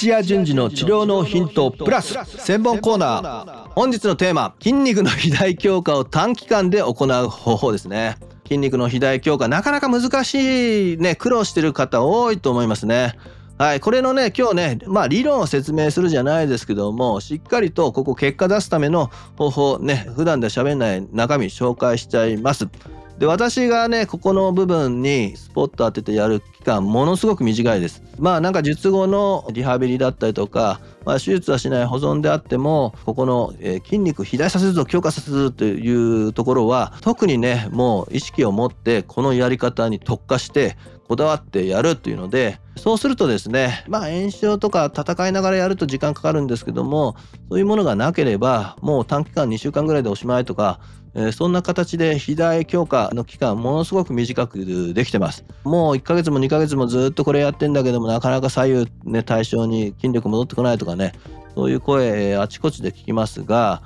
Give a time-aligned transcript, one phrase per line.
[0.00, 3.68] 土屋順次の治療のヒントプラス専門コーナー。
[3.74, 8.16] 本日のテーマ筋肉の肥大強化を短期間で行う方法ですね。
[8.44, 13.18] 筋肉の肥大強化なかなか難しいね苦労してる方多いと思いますね。
[13.58, 22.66] はい、これのね、今日ね、まあ理論を説明するじゃないですけども、しっかりとここ結果出すための方法ね、普段では喋んない中身紹介しちゃいます。
[23.18, 28.02] で私がねここの部分にスポット当ててやる間ものすごく短いです。
[28.18, 40.76] まあなんか術後のリハビリだったりとか、まあ、手術はしない保存であってもここの、え筋肉肥大させるぞ強化させるというところは特にねもう意識を持ってこのやり方に特化して
[41.08, 47.16] こだわってやるというのでそうするとですねまあ炎症とか戦いながらやると時間かかるんですけども
[47.48, 50.80] そういうものがなければもう短期間2週間ぐらいでおしまいとか
[51.14, 55.44] えそんな形で肥大強化の期間ものすごく短くできてます。
[55.64, 61.12] もう1ヶ月も2ヶ月もずっとこれやってんだけどもなかなか左右ね対象に筋力戻ってこないとかね
[61.54, 63.82] そういう声あちこちで聞きますが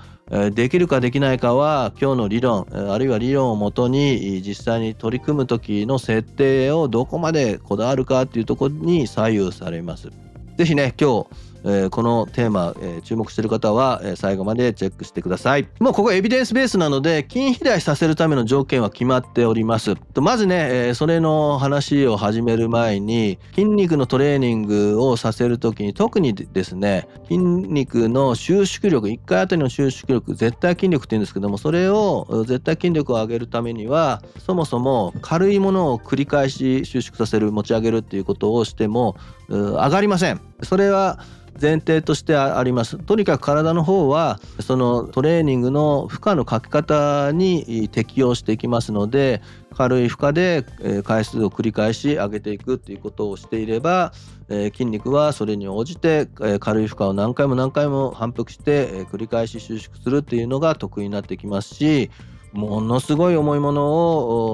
[0.53, 10.11] できるかできないかは今日の理論あるいは理論をもとに実際に取り組む時の設定をどこまでこだわるかっていうところに左右されます。
[10.56, 15.69] ぜひね今日えー、このテーマ、えー、注目してる方は、えー、最後までチェックしてください。
[15.81, 19.97] もうここエビデンスベースなので筋肥大させるための条件は決まっております。
[19.97, 39.17] とまずね、え、それの話を始める前に筋肉のトレーニングをさせる時に特にですね筋肉の収縮力1回あたりの収縮力絶対筋力って言うんですけどもそれを絶対筋力を上げるためにはそもそも軽いものを繰り返し収縮させる持ち上げるっていうことをしても
[39.49, 40.41] 上がりません。
[40.62, 41.19] それは
[41.60, 42.98] 前提としてあります。
[42.98, 49.41] とにかく体の方はそのトレーニングの負荷のかけ方に適応していきますので
[49.75, 50.64] 軽い負荷で
[51.05, 54.12] 回数を繰り返し上げていくっていうことをしていれば
[54.48, 56.27] 筋肉はそれに応じて
[56.58, 62.10] 軽い負荷を何回も何回も反復して繰り返し収縮するっていうのが得意になってきますし
[62.52, 63.92] ものすごい重いもの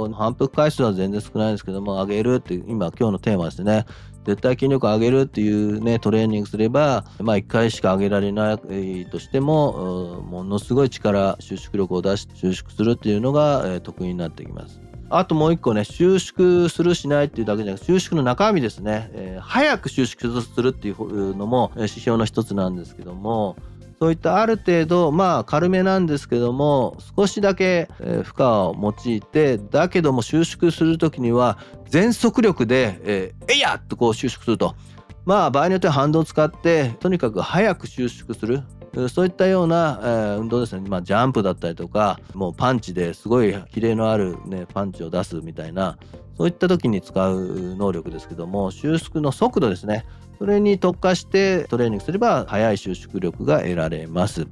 [0.00, 3.84] を反復回数は全然少ないんですけども上げるって今今日のテーマですね。
[4.24, 14.80] 絶対筋力を上げるっていうねトレーニングすればまあ1回しか上げられないとしてもものすごい力収縮力を出して収縮するっていうのが、得意になってきます。
[15.10, 23.56] あともう一個ね収縮するしないっていうだけじゃなく収縮の中身ですね、えー、早く収縮するっていうのも指標の一つなんですけども
[24.00, 34.74] そういったある程度まあ軽めなんですけども少しだけ負荷を用いてだけども収縮する時には全速力で「えー、えいや!」とこう収縮すると。
[35.26, 38.62] まあ場合によっては反動を使ってとにかく早く収縮する。
[39.08, 45.96] そういったような、えー、運動ですね、まあ、ジャンプだったりとかもうパンチですごいキレのある、ね、パンチを出すみたいな
[46.36, 50.06] そういった時に使う能力ですけども収縮の速度ですね。
[50.40, 54.46] それに特化してトレーニングすれば早い収縮力が得られます。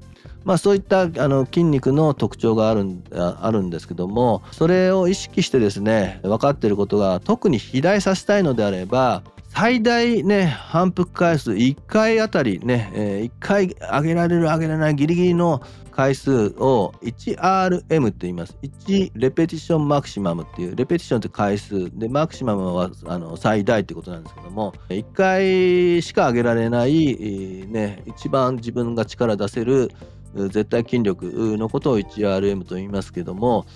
[0.44, 9.22] まあ、そういったあの筋肉の特徴があるあるんですけどもそれを意識してですね分かっていることが特に肥大させたいのであれば
[9.58, 15.60] 最大ね反復回数1回あたりね、え、1回上げられる上げられないギリギリの
[15.90, 18.56] 回数を 1RM って言います。
[18.62, 29.90] 1レペティションマクシマムっていう、レペティションって回数で、マクシマムはあの最大ってことなんですけども、1回しか上げられない、ね、一番自分が力出せる
[30.34, 33.66] 絶対筋力のことを 1RM と言いますけども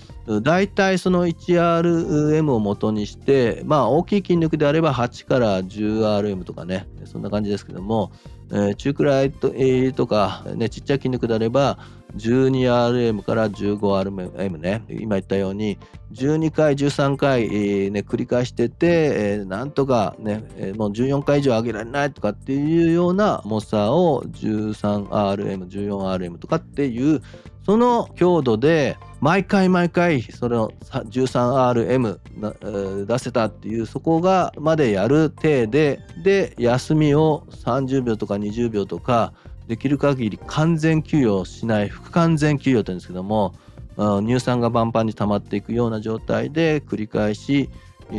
[0.42, 8.12] 大体その 1RM を元にしてまあ大きい筋力であれば8から 10RM とかねそんな感じですけども、
[8.50, 11.78] えー、中くらいと,、えー、とか、ね、ちっちゃい筋肉であれば
[12.16, 14.82] 12RM から 15RM ね。
[14.88, 15.78] 今言ったように
[16.12, 17.48] 12回13回、
[17.90, 20.44] ね、繰り返してて、え、なんとかね、
[20.76, 27.22] もう14回以上上げられないとかっていうような重さを 13RM14RM とかっていう
[27.64, 39.32] その強度で毎回毎回それを 13RM 出せたっていうそこがまでやる体でで休みを30秒とか20秒とか
[39.68, 43.54] できる限り完全休養しない不完全休養というんですけども
[43.96, 47.70] 乳酸がパンパンに溜まっていくような状態で繰り返し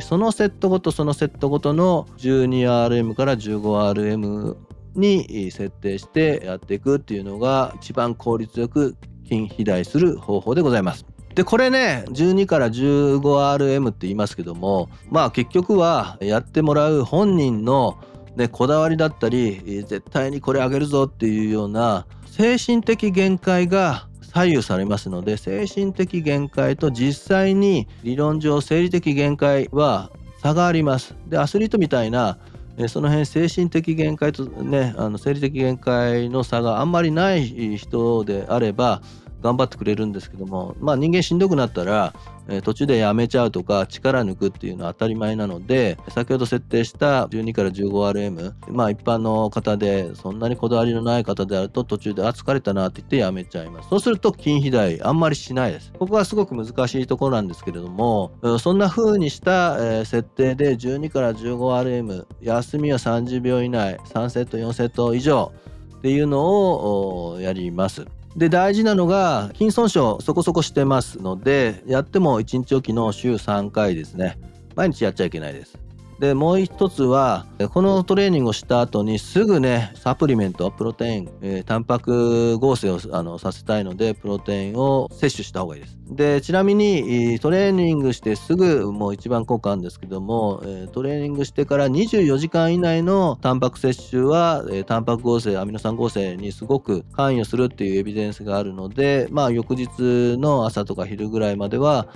[0.01, 4.55] そのセットごとそのセットごとの 12RM から 15RM
[4.95, 11.05] に設定してやっていくっていうのが一番効率よく筋肥大する方法でございます。
[11.35, 17.97] でこれね12から 15RM って言いますけどもまあ結局はやってもらう本人の
[18.35, 30.09] ね、こだわりだったり絶対にこれあげるぞっていうような精神的限界が左右されますので精神的限界と実際に理論上生理的限界は
[30.41, 31.15] 差があります。
[31.27, 32.39] でアスリートみたいな
[32.87, 39.03] その辺精神的限界とねあの生理的限界の差があんまりない人であれば
[39.43, 42.13] 頑張ってくれるんですけども、まあ、人間しんどくなったら、
[42.47, 53.89] えー、途中でやめちゃうとか力抜くっていうのは当たり前なので先ほど設定した12から 15RM まあ一般の方でそんなにこだわりのない方であると途中であ疲れたなって言ってやめちゃいます。
[53.89, 55.91] そうすると筋肥大あんまりしないです。
[55.99, 65.51] ここはすごく難しいところなんですけれどもそんな風にした、えー、設定で12から 15RM 休みは30秒以内3セット4セット以上
[65.97, 68.05] っていうのをやります。
[68.35, 74.39] で大事なのが筋損傷そこそこしてますのでやっても1日おきの週3回ですね。
[74.75, 75.82] 毎日やっちゃいけないです。
[76.19, 90.61] でもう一つはこのトレーニングをした後にすぐねサプリメントプロテイン、えー、タンパク合成をあのさせたいのでプロテインを摂取した方がいいですでちなみにトレーニングしてすぐもう一番効果あるんですけども、
[90.91, 102.07] トレーニングしてから24時間以内のタンパク摂取は、タンパク合成アミノ酸合成にすごく関与するっていうエビデンスがあるのでまあ翌日の朝とか昼ぐらいまでは、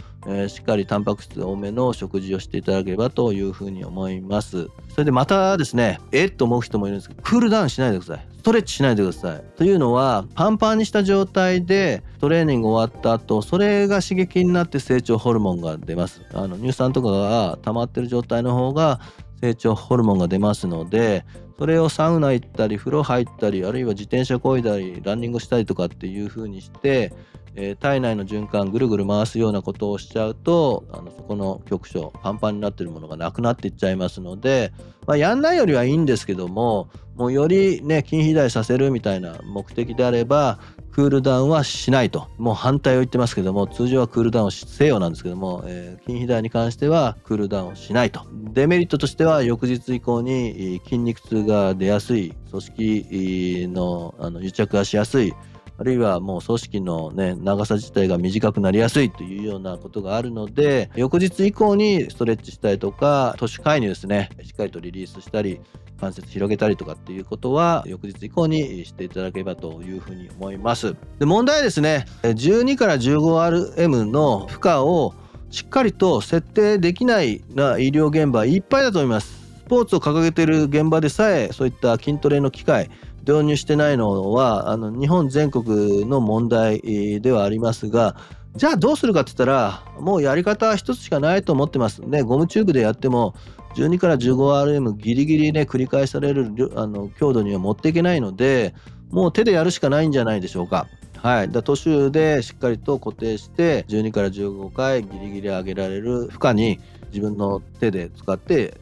[0.48, 3.97] しっかりタンパク質多めの食事をしていただければというふうに思います。
[3.98, 4.68] 思います
[4.98, 8.28] それでまたですね、えっと思う人もいるんですけど、クールダウンしないでください。
[8.38, 9.44] ストレッチしないでください。
[9.56, 16.24] というのは、パンパンにした状態でトレーニング終わった後、それが刺激になって成長ホルモンが出ます。
[16.34, 19.00] あの乳酸とかが溜まってる状態の方が
[19.40, 21.24] 成長ホルモンが出ますので、
[21.60, 27.14] それをサウナ行ったり風呂入ったりあるいは自転車こいだりランニングしたりとかっていう風にして
[27.60, 34.72] えー、体内の循環ぐるぐる回すようなことをしちゃうとあのそこの局所パンパンになってるものがなくなっていっちゃいますので、
[35.08, 40.60] まあ、やんないよりはいいんですけどももうよりね筋肥大させるみたいな目的であれば
[40.92, 42.28] クールダウンはしないと。
[42.40, 48.26] もう反対を言ってますけども通常はクールダウンをせよなんですけども、えー、筋肥大に関してはクールダウンをしないと。
[48.52, 55.34] デメリットとしては翌日以降に筋肉痛が出やすい組織のあの癒着がしやすい
[55.80, 65.62] あるいはもう組織の、ね、長さ自体が短くなりやすいというようなことがあるので翌日以降にストレッチしたりとか都市介入ですねしっかりとリリースしたり
[66.00, 70.96] 関節広げたりとかっていうことは翌日以降にしていただければというふうに思います。
[71.20, 75.14] で問題はですね12から 15RM の負荷を
[75.50, 79.47] しっかりと設定できないな医療現場いっぱいだと思います。
[79.68, 82.90] ポーツを掲げている現場でさえそういった筋トレの機会
[83.28, 88.16] 導入してないのはあの日本全国の問題ではありますが
[88.56, 93.36] じゃあどうするかって言ったらもうやり方は一つしかないと思ってますねゴムチューブでやっても
[93.76, 98.74] 12から 15RM ギリギリね繰り返されるあの強度には持っていけないので
[99.12, 100.88] もう手でやるしかないんじゃないでしょうか。
[101.18, 106.80] はい、途中でしっかりと固定して12から15回ギリギリ上げられる負荷に
[107.10, 108.78] 自分の手で使って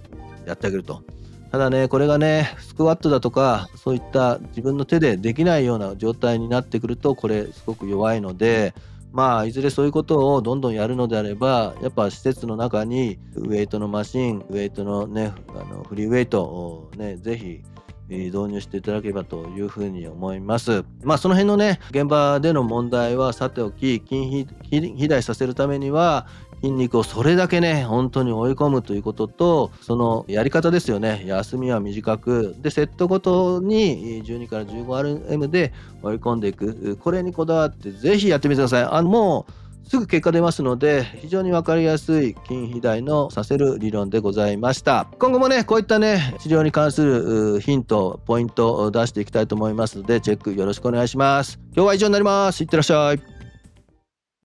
[0.45, 1.03] やってあげると。
[1.51, 8.73] ただね、これがね、スクワットだとか、そういった自分の手でできないような状態になってくると、これ、すごく弱いので、
[9.13, 17.61] まあ、いずれそういうことをどんどんやるのであれば、やっぱ施設の中にウェイトのマシン、ウェイトのね、あのフリーウェイトをね、ぜひ
[18.09, 20.83] 導入していただければというふうに思います。
[21.03, 26.27] まあその辺のね現場での問題はさておき筋肥大させるためには
[26.65, 31.23] 筋肉をそれだけね本当に追い込むということとそのやり方ですよね。
[31.27, 32.55] 休みは短く。
[32.59, 36.97] でセットごとに12から 15RM で追い込んでいく。
[36.97, 38.83] これにこだわってぜひやってみてください。
[38.83, 45.07] あのもうすぐ結果出ますので非常に分かりやすい筋肥大のさせる理論でございました。
[45.19, 51.59] 今後もねこういったね治療に関するヒントポイントを出していきたいと思いますのでチェックよろしくお願いします。
[51.75, 52.63] 今日は以上になります。
[52.63, 53.34] いってらっしゃい。